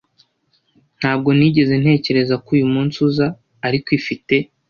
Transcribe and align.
Ntabwo 0.99 1.29
nigeze 1.37 1.73
ntekereza 1.81 2.35
ko 2.43 2.49
uyumunsi 2.57 2.97
uza 3.07 3.27
ariko 3.67 3.89
ifite 3.99 4.35